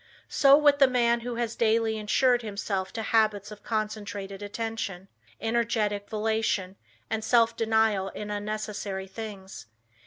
[0.29, 6.09] So with the man who has daily insured himself to habits of concentrated attention, energetic
[6.09, 6.73] volation,
[7.11, 9.67] and self denial in unnecessary things.